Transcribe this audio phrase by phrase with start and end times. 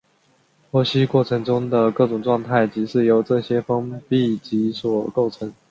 [0.71, 5.53] 剖析过程中的各种状态即是由这些封闭集所构成。